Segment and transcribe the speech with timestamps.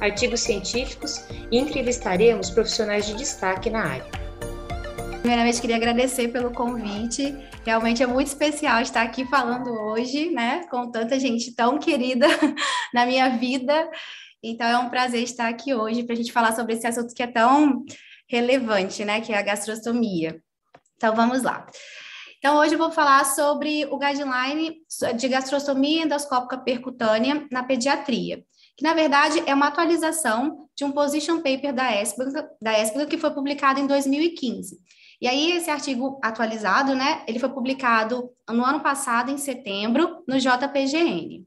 [0.00, 4.26] artigos científicos e entrevistaremos profissionais de destaque na área.
[5.20, 7.36] Primeiramente, queria agradecer pelo convite.
[7.64, 12.26] Realmente é muito especial estar aqui falando hoje, né, com tanta gente tão querida
[12.94, 13.90] na minha vida.
[14.40, 17.24] Então, é um prazer estar aqui hoje para a gente falar sobre esse assunto que
[17.24, 17.84] é tão
[18.28, 20.40] relevante, né, que é a gastrostomia.
[20.96, 21.66] Então, vamos lá.
[22.38, 24.76] Então, hoje eu vou falar sobre o guideline
[25.16, 28.44] de gastrostomia endoscópica percutânea na pediatria,
[28.76, 33.18] que na verdade é uma atualização de um position paper da ESPGA, da ESPGA que
[33.18, 34.78] foi publicado em 2015.
[35.20, 40.38] E aí, esse artigo atualizado, né, ele foi publicado no ano passado, em setembro, no
[40.38, 41.46] JPGN.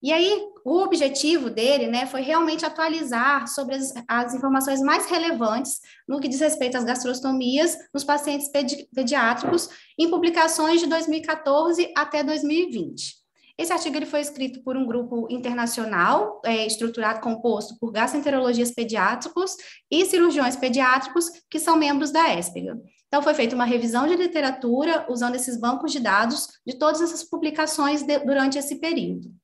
[0.00, 5.80] E aí, o objetivo dele, né, foi realmente atualizar sobre as, as, informações mais relevantes
[6.06, 12.22] no que diz respeito às gastrostomias nos pacientes pedi pediátricos em publicações de 2014 até
[12.22, 13.16] 2020.
[13.58, 19.56] Esse artigo ele foi escrito por um grupo internacional, é, estruturado, composto por gastroenterologias pediátricos
[19.90, 22.80] e cirurgiões pediátricos, que são membros da ESPEGA.
[23.08, 27.24] Então, foi feita uma revisão de literatura usando esses bancos de dados de todas essas
[27.24, 29.34] publicações de, durante esse período.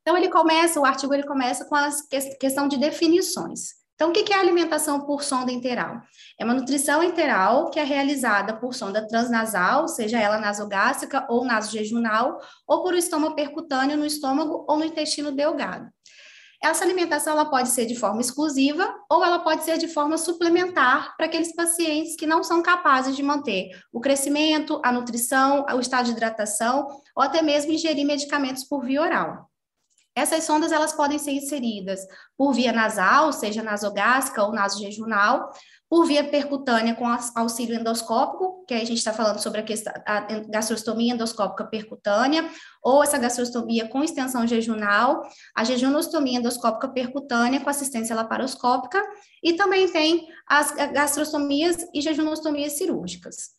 [0.00, 1.90] Então, ele começa, o artigo ele começa com a
[2.38, 3.81] questão de definições.
[4.02, 6.02] Então, o que é alimentação por sonda enteral?
[6.36, 12.40] É uma nutrição enteral que é realizada por sonda transnasal, seja ela nasogástrica ou nasojejunal,
[12.66, 15.88] ou por estômago percutâneo no estômago ou no intestino delgado.
[16.60, 21.16] Essa alimentação ela pode ser de forma exclusiva ou ela pode ser de forma suplementar
[21.16, 26.06] para aqueles pacientes que não são capazes de manter o crescimento, a nutrição, o estado
[26.06, 29.51] de hidratação ou até mesmo ingerir medicamentos por via oral.
[30.14, 32.00] Essas sondas elas podem ser inseridas
[32.36, 35.50] por via nasal, seja nasogástrica ou nasojejunal,
[35.88, 40.20] por via percutânea com auxílio endoscópico, que a gente está falando sobre a, questão, a
[40.48, 42.48] gastrostomia endoscópica percutânea,
[42.82, 45.22] ou essa gastrostomia com extensão jejunal,
[45.54, 49.02] a jejunostomia endoscópica percutânea com assistência laparoscópica,
[49.42, 53.50] e também tem as gastrostomias e jejunostomias cirúrgicas.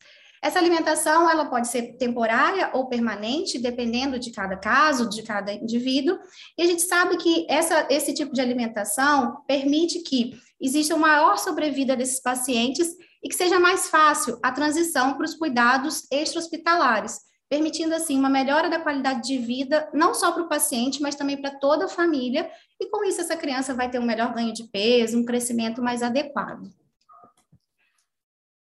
[0.43, 6.19] Essa alimentação ela pode ser temporária ou permanente, dependendo de cada caso, de cada indivíduo.
[6.57, 11.37] E a gente sabe que essa, esse tipo de alimentação permite que exista uma maior
[11.37, 12.93] sobrevida desses pacientes
[13.23, 18.69] e que seja mais fácil a transição para os cuidados extra-hospitalares, permitindo assim uma melhora
[18.69, 22.51] da qualidade de vida, não só para o paciente, mas também para toda a família,
[22.77, 26.03] e com isso essa criança vai ter um melhor ganho de peso, um crescimento mais
[26.03, 26.69] adequado.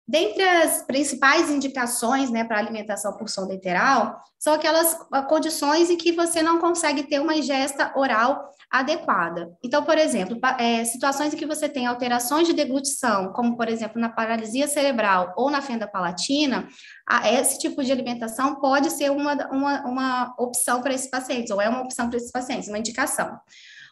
[0.07, 5.97] Dentre as principais indicações né, para alimentação por sonda enteral, são aquelas ah, condições em
[5.97, 9.57] que você não consegue ter uma ingesta oral adequada.
[9.62, 14.01] Então, por exemplo, é, situações em que você tem alterações de deglutição, como, por exemplo,
[14.01, 16.67] na paralisia cerebral ou na fenda palatina,
[17.09, 21.61] a, esse tipo de alimentação pode ser uma, uma, uma opção para esses pacientes, ou
[21.61, 23.39] é uma opção para esses pacientes, uma indicação.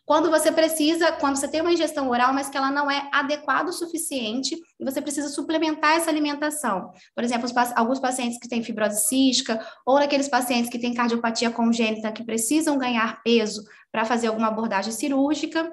[0.05, 3.71] Quando você precisa, quando você tem uma ingestão oral, mas que ela não é adequada
[3.71, 6.91] o suficiente, e você precisa suplementar essa alimentação.
[7.15, 11.51] Por exemplo, os, alguns pacientes que têm fibrose cística, ou aqueles pacientes que têm cardiopatia
[11.51, 13.63] congênita, que precisam ganhar peso
[13.93, 15.71] para fazer alguma abordagem cirúrgica.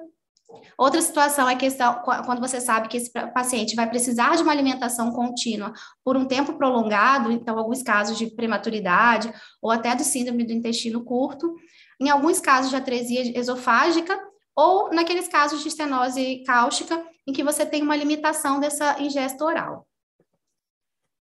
[0.78, 5.10] Outra situação é questão, quando você sabe que esse paciente vai precisar de uma alimentação
[5.10, 5.72] contínua
[6.04, 11.04] por um tempo prolongado, então, alguns casos de prematuridade ou até do síndrome do intestino
[11.04, 11.54] curto,
[12.00, 14.18] em alguns casos de atresia esofágica
[14.54, 19.86] ou naqueles casos de estenose cáustica, em que você tem uma limitação dessa ingesta oral.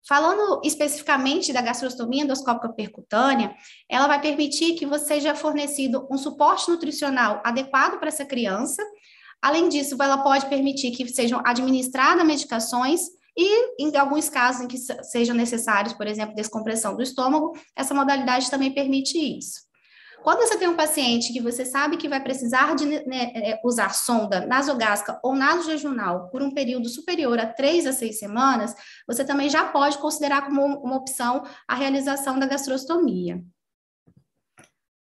[0.07, 3.53] Falando especificamente da gastrostomia endoscópica percutânea,
[3.89, 8.81] ela vai permitir que você seja fornecido um suporte nutricional adequado para essa criança.
[9.41, 13.01] Além disso, ela pode permitir que sejam administradas medicações
[13.37, 18.49] e, em alguns casos em que sejam necessários, por exemplo, descompressão do estômago, essa modalidade
[18.49, 19.68] também permite isso.
[20.23, 23.93] Quando você tem um paciente que você sabe que vai precisar de né, é, usar
[23.93, 28.75] sonda nasogástrica ou nasojejunal por um período superior a três a seis semanas,
[29.07, 33.41] você também já pode considerar como uma opção a realização da gastrostomia.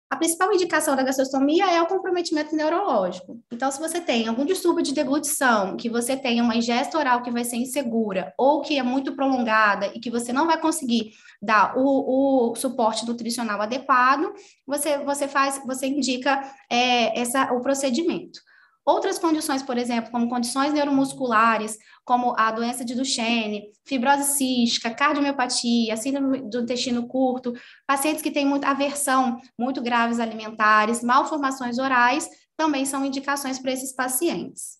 [0.09, 3.39] A principal indicação da gastrostomia é o comprometimento neurológico.
[3.51, 7.29] Então, se você tem algum distúrbio de deglutição, que você tem uma ingesta oral que
[7.29, 11.77] vai ser insegura ou que é muito prolongada e que você não vai conseguir dar
[11.77, 14.33] o, o suporte nutricional adequado,
[14.65, 16.41] você, você faz, você indica
[16.71, 18.39] é, essa, o procedimento.
[18.89, 25.95] Outras condições, por exemplo, como condições neuromusculares, como a doença de Duchenne, fibrose cística, cardiomiopatia,
[25.95, 27.53] síndrome do intestino curto,
[27.85, 32.27] pacientes que têm muita aversão, muito graves alimentares, malformações orais,
[32.57, 34.79] também são indicações para esses pacientes.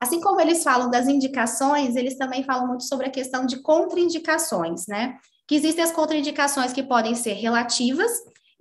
[0.00, 4.88] Assim como eles falam das indicações, eles também falam muito sobre a questão de contraindicações,
[4.88, 5.20] né?
[5.46, 8.10] Que existem as contraindicações que podem ser relativas,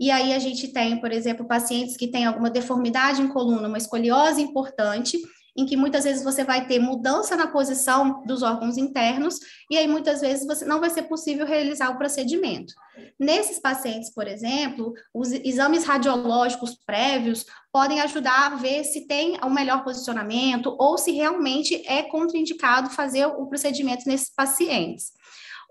[0.04, 3.78] e aí a gente tem, por exemplo, pacientes que têm alguma deformidade em coluna, uma
[3.78, 5.18] escoliose importante,
[5.56, 9.40] em que muitas vezes você vai ter mudança na posição dos órgãos internos,
[9.72, 12.74] e aí muitas vezes você não vai ser possível realizar o procedimento.
[13.18, 19.46] Nesses pacientes, por exemplo, os exames radiológicos prévios podem ajudar a ver se tem o
[19.46, 25.14] um melhor posicionamento ou se realmente é contraindicado fazer o procedimento nesses pacientes.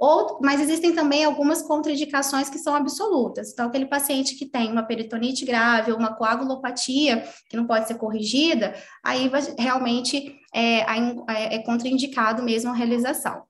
[0.04, 3.52] Ou, mas existem também algumas contraindicações que são absolutas.
[3.52, 7.94] Então, aquele paciente que tem uma peritonite grave ou uma coagulopatia que não pode ser
[7.94, 13.44] corrigida, aí realmente é, é, é contraindicado mesmo a realização.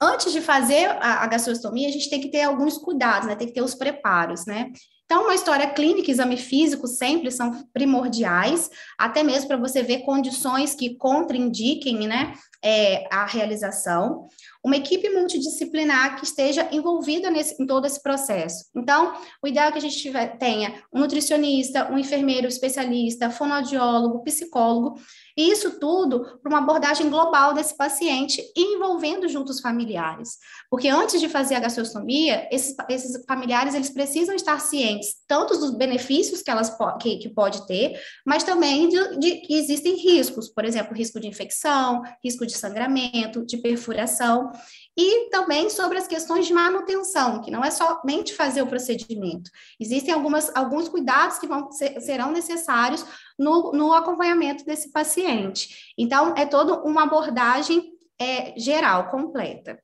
[0.00, 3.36] Antes de fazer a, a gastrostomia, a gente tem que ter alguns cuidados, né?
[3.36, 4.72] Tem que ter os preparos, né?
[5.06, 8.68] Então, uma história clínica, exame físico sempre são primordiais,
[8.98, 14.26] até mesmo para você ver condições que contraindiquem né, é, a realização.
[14.64, 18.64] Uma equipe multidisciplinar que esteja envolvida nesse, em todo esse processo.
[18.74, 24.24] Então, o ideal é que a gente tiver, tenha um nutricionista, um enfermeiro especialista, fonoaudiólogo,
[24.24, 25.00] psicólogo,
[25.36, 30.38] e isso tudo para uma abordagem global desse paciente envolvendo juntos os familiares.
[30.70, 35.76] Porque antes de fazer a gastrostomia, esses, esses familiares eles precisam estar cientes tanto dos
[35.76, 40.64] benefícios que elas que, que pode ter, mas também de, de que existem riscos, por
[40.64, 44.50] exemplo, risco de infecção, risco de sangramento, de perfuração
[44.96, 49.50] e também sobre as questões de manutenção, que não é somente fazer o procedimento.
[49.78, 53.04] Existem algumas, alguns cuidados que vão ser, serão necessários
[53.38, 55.92] no, no acompanhamento desse paciente.
[55.98, 59.78] Então, é toda uma abordagem é, geral, completa.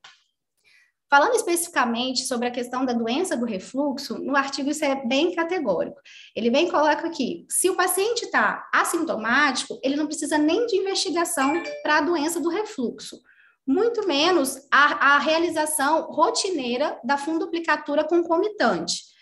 [1.10, 6.00] Falando especificamente sobre a questão da doença do refluxo, no artigo isso é bem categórico.
[6.34, 11.62] Ele bem coloca aqui: se o paciente está assintomático, ele não precisa nem de investigação
[11.82, 13.20] para a doença do refluxo
[13.66, 19.12] muito menos a, a realização rotineira da funduplicatura concomitante.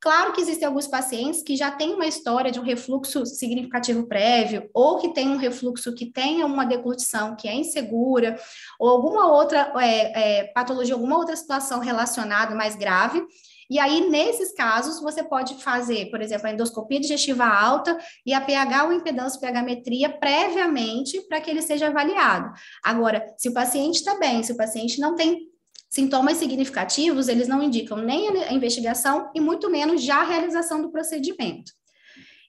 [0.00, 4.70] Claro que existem alguns pacientes que já têm uma história de um refluxo significativo prévio,
[4.72, 8.38] ou que tem um refluxo que tenha uma deglutição que é insegura,
[8.78, 13.20] ou alguma outra é, é, patologia, alguma outra situação relacionada mais grave,
[13.70, 18.40] e aí, nesses casos, você pode fazer, por exemplo, a endoscopia digestiva alta e a
[18.40, 22.50] pH ou impedância pH-metria previamente para que ele seja avaliado.
[22.82, 25.48] Agora, se o paciente está bem, se o paciente não tem
[25.90, 30.90] sintomas significativos, eles não indicam nem a investigação e muito menos já a realização do
[30.90, 31.72] procedimento.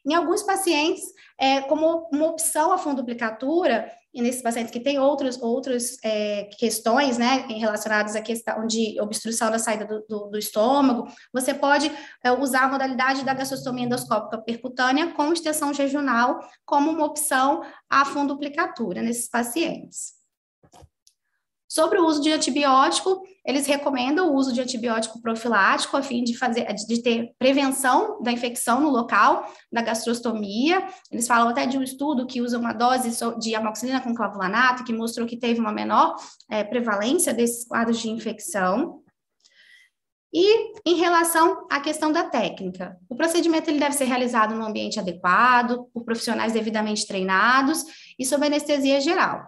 [0.09, 1.03] Em alguns pacientes,
[1.37, 7.19] é, como uma opção a funduplicatura, e nesses pacientes que têm outros, outras é, questões,
[7.19, 11.91] né, relacionadas à questão de obstrução da saída do, do, do estômago, você pode
[12.23, 18.03] é, usar a modalidade da gastrostomia endoscópica percutânea com extensão regional como uma opção à
[18.03, 20.13] funduplicatura nesses pacientes.
[21.69, 26.35] Sobre o uso de antibiótico, eles recomendam o uso de antibiótico profilático a fim de
[26.35, 30.83] fazer de ter prevenção da infecção no local da gastrostomia.
[31.11, 34.91] Eles falam até de um estudo que usa uma dose de amoxicilina com clavulanato que
[34.91, 36.15] mostrou que teve uma menor
[36.49, 39.03] é, prevalência desses quadros de infecção.
[40.33, 44.99] E em relação à questão da técnica, o procedimento ele deve ser realizado no ambiente
[44.99, 47.83] adequado, por profissionais devidamente treinados
[48.17, 49.43] e sob anestesia geral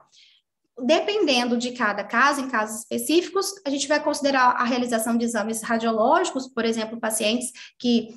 [0.83, 5.61] dependendo de cada caso, em casos específicos, a gente vai considerar a realização de exames
[5.61, 8.09] radiológicos, por exemplo, pacientes que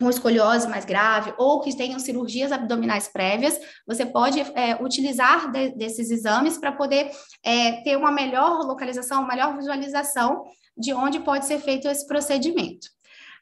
[0.00, 5.70] com escoliose mais grave ou que tenham cirurgias abdominais prévias, você pode é, utilizar de,
[5.76, 7.10] desses exames para poder
[7.42, 10.42] é, ter uma melhor localização, uma melhor visualização
[10.76, 12.88] de onde pode ser feito esse procedimento.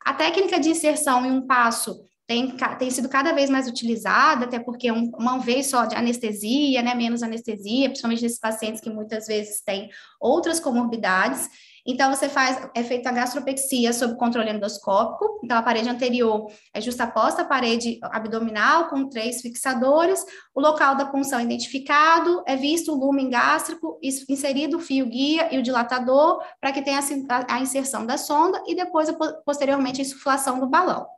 [0.04, 4.60] A técnica de inserção em um passo tem, tem sido cada vez mais utilizada, até
[4.60, 9.26] porque um, uma vez só de anestesia, né, menos anestesia, principalmente nesses pacientes que muitas
[9.26, 11.48] vezes têm outras comorbidades.
[11.84, 15.40] Então, você faz, é feita a gastropexia sob controle endoscópico.
[15.42, 20.24] Então, a parede anterior é justaposta à parede abdominal com três fixadores.
[20.54, 25.52] O local da punção é identificado, é visto o lumen gástrico, inserido o fio guia
[25.52, 29.12] e o dilatador para que tenha a, a inserção da sonda e depois,
[29.44, 31.08] posteriormente, a insuflação do balão.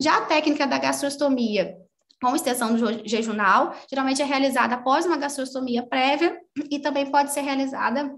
[0.00, 1.76] Já a técnica da gastrostomia
[2.24, 8.16] com extensão jejunal, geralmente é realizada após uma gastrostomia prévia e também pode ser realizada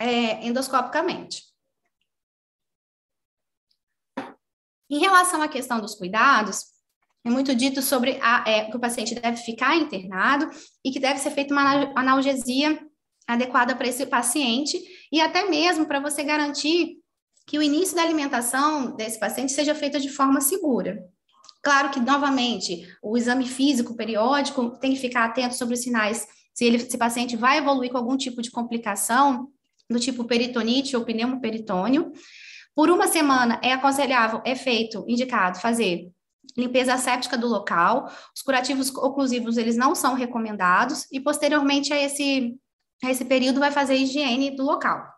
[0.00, 1.44] é, endoscopicamente.
[4.90, 6.64] Em relação à questão dos cuidados,
[7.24, 10.48] é muito dito sobre a, é, que o paciente deve ficar internado
[10.84, 12.80] e que deve ser feita uma analgesia
[13.28, 14.80] adequada para esse paciente
[15.10, 16.98] e até mesmo para você garantir
[17.46, 20.98] que o início da alimentação desse paciente seja feita de forma segura.
[21.62, 26.64] Claro que, novamente, o exame físico periódico tem que ficar atento sobre os sinais, se,
[26.64, 29.48] ele, se o paciente vai evoluir com algum tipo de complicação,
[29.88, 32.12] do tipo peritonite ou pneumoperitônio.
[32.74, 36.10] Por uma semana é aconselhável, é feito, indicado, fazer
[36.56, 38.10] limpeza séptica do local.
[38.34, 41.06] Os curativos oclusivos, eles não são recomendados.
[41.12, 42.56] E, posteriormente a esse,
[43.02, 45.15] a esse período, vai fazer higiene do local.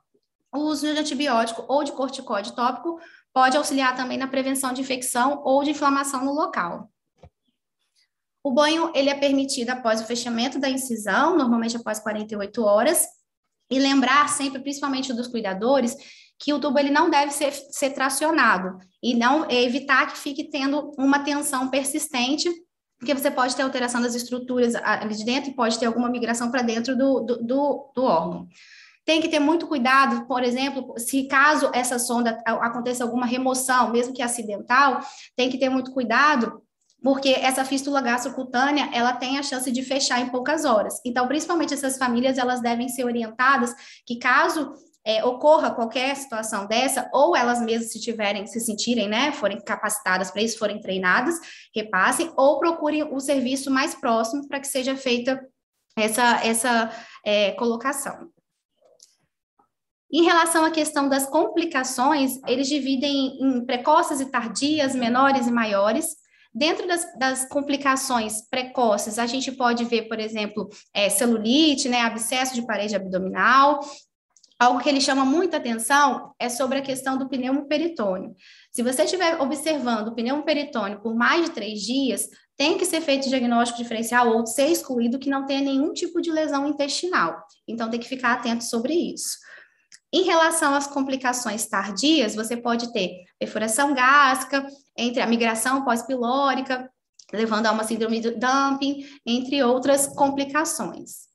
[0.52, 2.98] O uso de antibiótico ou de corticóide tópico
[3.32, 6.90] pode auxiliar também na prevenção de infecção ou de inflamação no local.
[8.42, 13.06] O banho, ele é permitido após o fechamento da incisão, normalmente após 48 horas,
[13.70, 15.94] e lembrar sempre, principalmente dos cuidadores,
[16.38, 20.92] que o tubo ele não deve ser, ser tracionado e não evitar que fique tendo
[20.96, 22.48] uma tensão persistente,
[22.98, 26.50] porque você pode ter alteração das estruturas ali de dentro e pode ter alguma migração
[26.50, 28.48] para dentro do, do, do, do órgão.
[29.08, 34.12] Tem que ter muito cuidado, por exemplo, se caso essa sonda aconteça alguma remoção, mesmo
[34.12, 35.00] que acidental,
[35.34, 36.62] tem que ter muito cuidado
[37.02, 41.00] porque essa fístula gastrocutânea, ela tem a chance de fechar em poucas horas.
[41.06, 43.74] Então, principalmente essas famílias, elas devem ser orientadas
[44.04, 44.74] que caso
[45.06, 50.30] é, ocorra qualquer situação dessa, ou elas mesmas se tiverem, se sentirem, né, forem capacitadas
[50.30, 51.34] para isso, forem treinadas,
[51.74, 55.40] repassem, ou procurem o serviço mais próximo para que seja feita
[55.96, 56.90] essa, essa
[57.24, 58.28] é, colocação.
[60.10, 66.16] Em relação à questão das complicações, eles dividem em precoces e tardias, menores e maiores.
[66.54, 72.54] Dentro das, das, complicações precoces, a gente pode ver, por exemplo, é, celulite, né, abscesso
[72.54, 73.80] de parede abdominal.
[74.58, 78.34] Algo que ele chama muita atenção é sobre a questão do pneumoperitônio.
[78.72, 83.28] Se você estiver observando o pneumoperitônio por mais de três dias, tem que ser feito
[83.28, 87.40] diagnóstico diferencial ou ser excluído que não tenha nenhum tipo de lesão intestinal.
[87.68, 89.36] Então, tem que ficar atento sobre isso.
[90.12, 96.90] Em relação às complicações tardias, você pode ter perfuração gástrica, entre a migração pós-pilórica,
[97.32, 101.28] levando a uma síndrome do dumping, entre outras complicações.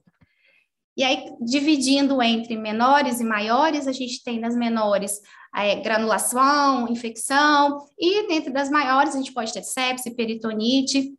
[0.98, 5.20] E aí, dividindo entre menores e maiores, a gente tem nas menores
[5.56, 11.14] é, granulação, infecção, e dentro das maiores a gente pode ter sepse, peritonite,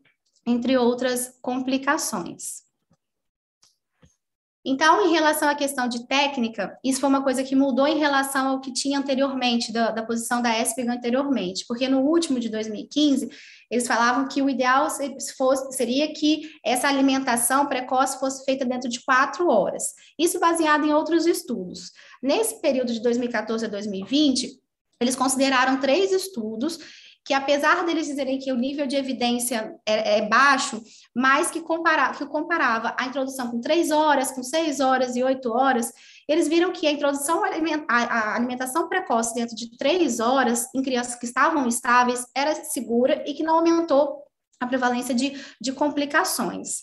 [0.46, 2.63] entre outras complicações.
[4.64, 8.49] Então, em relação à questão de técnica, isso foi uma coisa que mudou em relação
[8.49, 13.28] ao que tinha anteriormente, da, da posição da ESPEG anteriormente, porque no último de 2015,
[13.71, 14.88] eles falavam que o ideal
[15.37, 19.92] fosse, seria que essa alimentação precoce fosse feita dentro de quatro horas.
[20.18, 21.90] Isso baseado em outros estudos.
[22.23, 24.49] Nesse período de 2014 a 2020,
[24.99, 26.78] eles consideraram três estudos
[27.24, 30.82] que apesar deles dizerem que o nível de evidência é, é baixo,
[31.14, 35.50] mas que, compara, que comparava a introdução com três horas, com seis horas e oito
[35.50, 35.90] horas,
[36.28, 37.42] eles viram que a introdução
[37.88, 43.32] a alimentação precoce dentro de três horas em crianças que estavam estáveis era segura e
[43.32, 44.22] que não aumentou
[44.60, 46.82] a prevalência de, de complicações.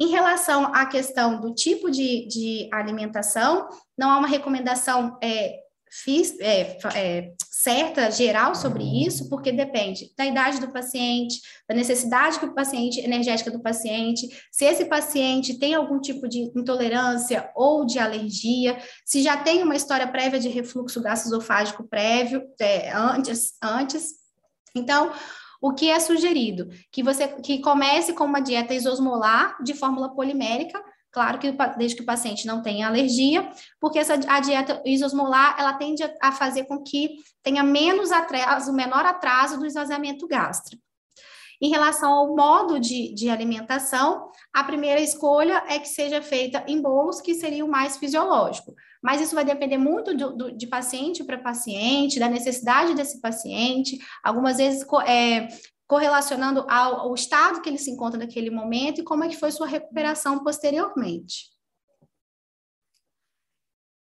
[0.00, 5.58] Em relação à questão do tipo de, de alimentação, não há uma recomendação é,
[5.90, 12.38] fiz, é, é, certa, geral sobre isso, porque depende da idade do paciente, da necessidade
[12.38, 17.84] que o paciente, energética do paciente, se esse paciente tem algum tipo de intolerância ou
[17.84, 24.14] de alergia, se já tem uma história prévia de refluxo gastroesofágico prévio, é, antes, antes.
[24.74, 25.12] Então,
[25.60, 26.68] o que é sugerido?
[26.92, 30.80] Que você que comece com uma dieta isosmolar de fórmula polimérica,
[31.10, 33.48] Claro que desde que o paciente não tenha alergia,
[33.80, 39.06] porque essa, a dieta isosmolar, ela tende a fazer com que tenha menos atraso, menor
[39.06, 40.82] atraso do esvaziamento gástrico.
[41.60, 46.80] Em relação ao modo de, de alimentação, a primeira escolha é que seja feita em
[46.80, 48.74] bolos, que seria o mais fisiológico.
[49.02, 53.98] Mas isso vai depender muito do, do, de paciente para paciente, da necessidade desse paciente.
[54.22, 55.48] Algumas vezes é,
[55.88, 59.50] correlacionando ao, ao, estado que ele se encontra naquele momento e como é que foi
[59.50, 61.48] sua recuperação posteriormente.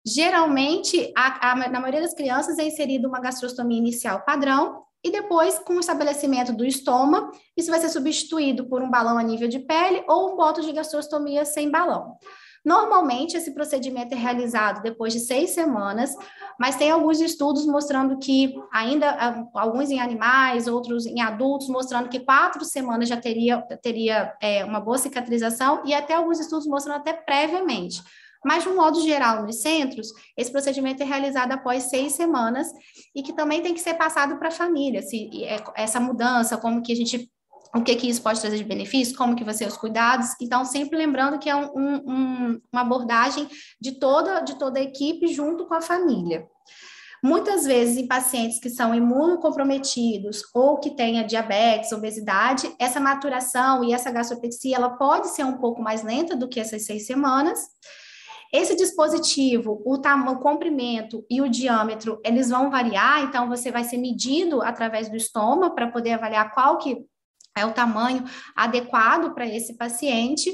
[0.05, 5.59] Geralmente, a, a, na maioria das crianças, é inserida uma gastrostomia inicial padrão, e depois,
[5.59, 9.59] com o estabelecimento do estômago, isso vai ser substituído por um balão a nível de
[9.59, 12.17] pele ou um boto de gastrostomia sem balão.
[12.67, 16.13] Normalmente, esse procedimento é realizado depois de seis semanas,
[16.59, 22.09] mas tem alguns estudos mostrando que, ainda ah, alguns em animais, outros em adultos, mostrando
[22.09, 26.97] que quatro semanas já teria, teria é, uma boa cicatrização, e até alguns estudos mostrando
[26.97, 28.03] até previamente.
[28.43, 32.67] Mas, de um modo geral, nos centros, esse procedimento é realizado após seis semanas
[33.15, 36.83] e que também tem que ser passado para a família, se é, essa mudança, como
[36.83, 37.31] que a gente
[37.75, 40.29] o que que isso pode trazer de benefício, como que vai ser os cuidados.
[40.41, 43.47] Então, sempre lembrando que é um, um, uma abordagem
[43.79, 46.47] de toda, de toda a equipe junto com a família.
[47.23, 53.91] Muitas vezes, em pacientes que são imunocomprometidos ou que tenha diabetes, obesidade, essa maturação e
[53.91, 57.59] essa gastropexia, ela pode ser um pouco mais lenta do que essas seis semanas.
[58.53, 63.97] Esse dispositivo, o, o comprimento e o diâmetro, eles vão variar, então você vai ser
[63.97, 67.05] medido através do estômago para poder avaliar qual que
[67.59, 68.23] é o tamanho
[68.55, 70.51] adequado para esse paciente.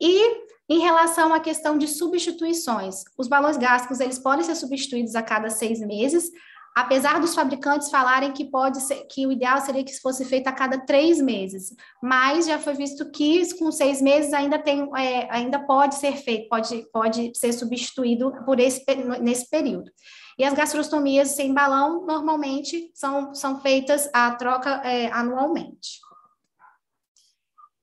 [0.00, 5.22] E em relação à questão de substituições, os balões gástricos eles podem ser substituídos a
[5.22, 6.30] cada seis meses,
[6.74, 10.48] apesar dos fabricantes falarem que pode ser que o ideal seria que isso fosse feito
[10.48, 15.28] a cada três meses, mas já foi visto que com seis meses ainda tem é,
[15.30, 18.82] ainda pode ser feito, pode, pode ser substituído por esse
[19.20, 19.90] nesse período.
[20.36, 26.00] E as gastrostomias sem balão normalmente são, são feitas a troca é, anualmente.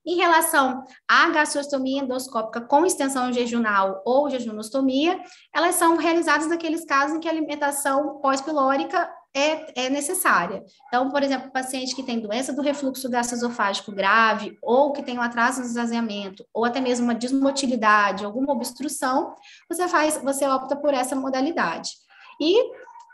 [0.04, 5.20] Em relação à gastrostomia endoscópica com extensão jejunal ou jejunostomia,
[5.54, 10.62] elas são realizadas naqueles casos em que a alimentação pós-pilórica é, é, necessária.
[10.88, 15.22] Então, por exemplo, paciente que tem doença do refluxo gastroesofágico grave, ou que tem um
[15.22, 19.34] atraso no esvaziamento, ou até mesmo uma desmotilidade, alguma obstrução,
[19.68, 21.92] você faz, você opta por essa modalidade.
[22.40, 22.56] E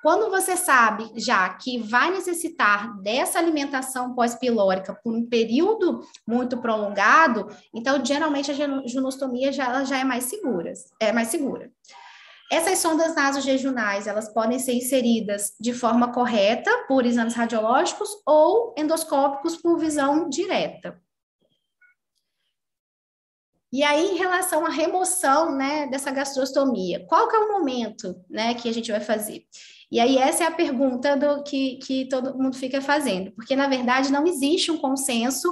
[0.02, 7.48] quando você sabe já que vai necessitar dessa alimentação pós-pilórica por um período muito prolongado,
[7.74, 11.70] então geralmente a ginostomia já, já é mais segura, é mais segura.
[12.50, 19.56] Essas sondas nasojejuais, elas podem ser inseridas de forma correta por exames radiológicos ou endoscópicos
[19.56, 20.98] por visão direta.
[23.70, 28.54] E aí, em relação à remoção né, dessa gastrostomia, qual que é o momento né,
[28.54, 29.44] que a gente vai fazer?
[29.90, 33.68] E aí, essa é a pergunta do que, que todo mundo fica fazendo, porque, na
[33.68, 35.49] verdade, não existe um consenso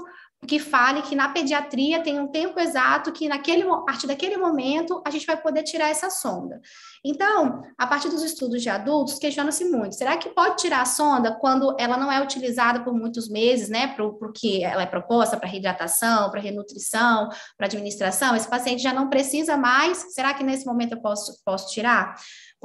[0.46, 5.02] que fale que na pediatria tem um tempo exato que naquele a partir daquele momento
[5.04, 6.60] a gente vai poder tirar essa sonda.
[7.04, 11.36] Então, a partir dos estudos de adultos, questiona-se muito: será que pode tirar a sonda
[11.40, 13.88] quando ela não é utilizada por muitos meses, né?
[13.96, 18.36] Porque ela é proposta para reidratação, para renutrição, para administração?
[18.36, 20.14] Esse paciente já não precisa mais.
[20.14, 22.14] Será que nesse momento eu posso, posso tirar?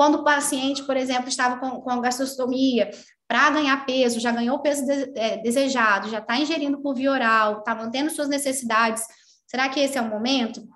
[0.01, 2.89] Quando o paciente, por exemplo, estava com, com gastrostomia,
[3.27, 7.11] para ganhar peso, já ganhou o peso de, é, desejado, já está ingerindo por via
[7.11, 9.03] oral, está mantendo suas necessidades,
[9.45, 10.67] será que esse é o momento?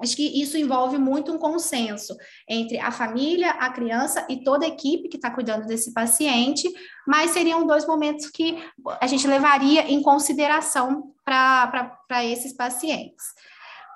[0.00, 2.16] Acho que isso envolve muito um consenso
[2.48, 6.72] entre a família, a criança e toda a equipe que está cuidando desse paciente,
[7.04, 8.62] mas seriam dois momentos que
[9.00, 13.24] a gente levaria em consideração para esses pacientes.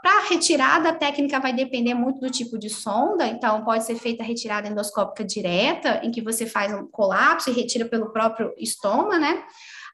[0.02, 3.94] Para a retirada, a técnica vai depender muito do tipo de sonda, então pode ser
[3.94, 8.52] feita a retirada endoscópica direta, em que você faz um colapso e retira pelo próprio
[8.58, 9.44] estômago, né?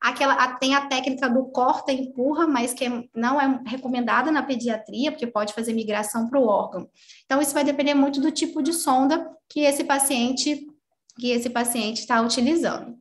[0.00, 5.26] Aquela, tem a técnica do corta empurra, mas que não é recomendada na pediatria, porque
[5.26, 6.88] pode fazer migração para o órgão.
[7.26, 10.66] Então, isso vai depender muito do tipo de sonda que esse paciente
[11.18, 12.96] que esse paciente está utilizando.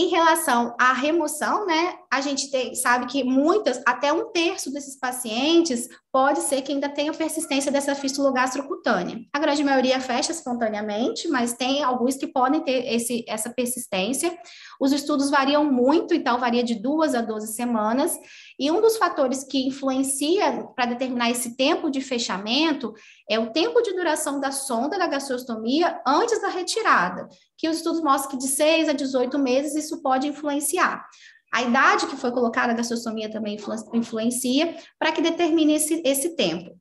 [0.00, 4.98] Em relação à remoção, né, a gente tem, sabe que muitas, até um terço desses
[4.98, 9.20] pacientes pode ser que ainda tenha persistência dessa fístula gastrocutânea.
[9.30, 14.34] A grande maioria fecha espontaneamente, mas tem alguns que podem ter esse, essa persistência.
[14.80, 18.18] Os estudos variam muito, então varia de duas a 12 semanas,
[18.60, 22.92] e um dos fatores que influencia para determinar esse tempo de fechamento
[23.28, 28.02] é o tempo de duração da sonda da gastrostomia antes da retirada, que os estudos
[28.02, 31.04] mostram que de 6 a 18 meses isso pode influenciar.
[31.52, 33.56] A idade que foi colocada, a gastrostomia também
[33.94, 36.79] influencia, para que determine esse, esse tempo.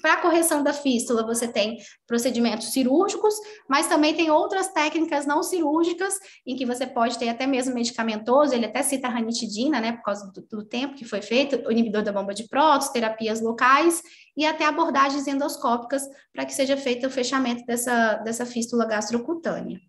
[0.00, 3.34] Para correção da fístula, você tem procedimentos cirúrgicos,
[3.68, 6.14] mas também tem outras técnicas não cirúrgicas,
[6.46, 10.02] em que você pode ter até mesmo medicamentoso, ele até cita a ranitidina, né, por
[10.02, 14.02] causa do, do tempo que foi feito, o inibidor da bomba de prótons, terapias locais,
[14.36, 19.80] e até abordagens endoscópicas, para que seja feito o fechamento dessa, dessa fístula gastrocutânea.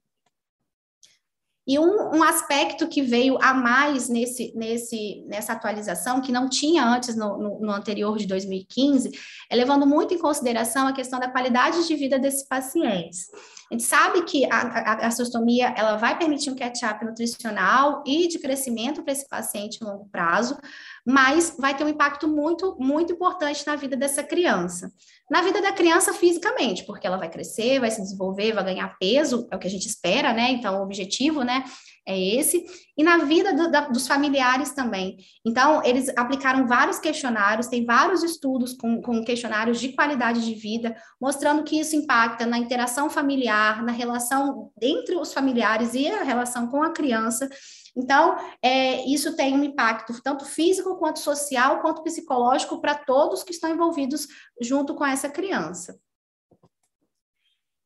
[1.70, 6.84] E um, um, aspecto que veio a mais nesse, nesse, nessa atualização, que não tinha
[6.84, 9.12] antes no, no, no, anterior de 2015,
[9.48, 13.28] é levando muito em consideração a questão da qualidade de vida desses pacientes.
[13.70, 18.28] A gente sabe que a, a, a gastrostomia ela vai permitir um catch-up nutricional e
[18.28, 20.58] de crescimento para esse paciente a longo prazo,
[21.06, 24.92] mas vai ter um impacto muito, muito importante na vida dessa criança.
[25.30, 29.48] Na vida da criança fisicamente, porque ela vai crescer, vai se desenvolver, vai ganhar peso,
[29.52, 30.50] é o que a gente espera, né?
[30.50, 31.64] Então, o objetivo, né,
[32.10, 32.66] é esse.
[32.98, 35.18] E na vida do, da, dos familiares também.
[35.46, 40.96] Então, eles aplicaram vários questionários, tem vários estudos com, com questionários de qualidade de vida,
[41.22, 46.68] mostrando que isso impacta na interação familiar, na relação entre os familiares e a relação
[46.68, 47.48] com a criança.
[47.96, 53.52] Então, é, isso tem um impacto tanto físico quanto social, quanto psicológico para todos que
[53.52, 54.28] estão envolvidos
[54.60, 56.00] junto com essa criança.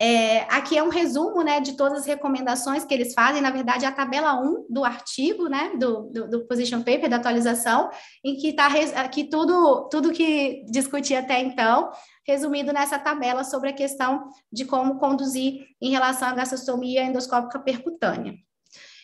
[0.02, 3.86] É, aqui é um resumo né, de todas as recomendações que eles fazem, na verdade,
[3.86, 7.90] é a tabela 1 do artigo, né, do, do, do Position Paper, da atualização,
[8.24, 11.92] em que está aqui tudo, tudo que discuti até então,
[12.28, 18.34] resumido nessa tabela sobre a questão de como conduzir em relação à gastrostomia endoscópica percutânea.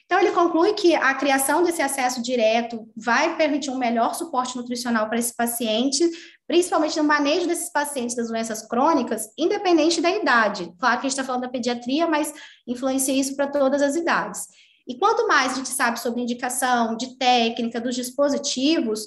[0.06, 5.08] Então, ele conclui que a criação desse acesso direto vai permitir um melhor suporte nutricional
[5.08, 6.04] para esse paciente,
[6.50, 10.74] principalmente no manejo desses pacientes das doenças crônicas, independente da idade.
[10.80, 12.34] Claro que a gente está falando da pediatria, mas
[12.66, 14.48] influencia isso para todas as idades.
[14.88, 19.06] E quanto mais a gente sabe sobre indicação, de técnica, dos dispositivos,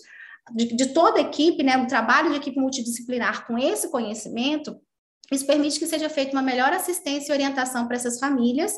[0.55, 4.81] de, de toda a equipe, né, o trabalho de equipe multidisciplinar com esse conhecimento,
[5.33, 8.73] isso permite que seja feita uma melhor assistência e orientação para essas famílias,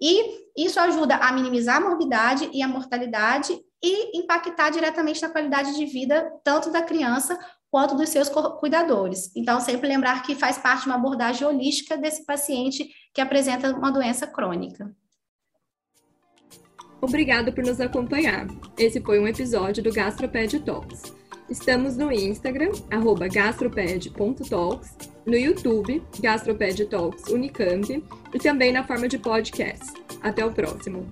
[0.00, 5.76] e isso ajuda a minimizar a morbidade e a mortalidade e impactar diretamente na qualidade
[5.76, 7.38] de vida tanto da criança
[7.70, 8.28] quanto dos seus
[8.58, 9.30] cuidadores.
[9.36, 13.90] Então, sempre lembrar que faz parte de uma abordagem holística desse paciente que apresenta uma
[13.90, 14.94] doença crônica.
[17.00, 18.46] Obrigada por nos acompanhar.
[18.76, 21.14] Esse foi um episódio do Gastroped Talks.
[21.48, 22.72] Estamos no Instagram,
[23.32, 28.04] gastroped.talks, no YouTube, Gastroped Talks Unicamp,
[28.34, 29.94] e também na forma de podcast.
[30.22, 31.06] Até o próximo!